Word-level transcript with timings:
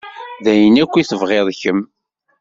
D 0.43 0.45
ayen 0.51 0.75
akk 0.83 0.93
tebɣiḍ 1.09 1.47
kemm. 1.61 1.81